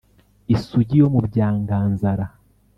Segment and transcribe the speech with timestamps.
[0.53, 2.25] isugi yo mu byanganzara